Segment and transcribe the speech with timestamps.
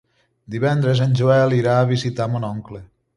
[0.53, 2.81] Divendres en Joel irà a visitar mon oncle.